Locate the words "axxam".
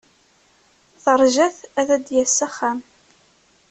2.47-2.79